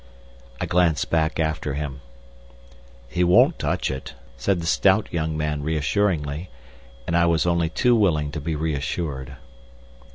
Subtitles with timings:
[0.59, 2.01] I glanced back after him.
[3.07, 6.49] "He won't touch it," said the stout young man reassuringly,
[7.05, 9.35] and I was only too willing to be reassured.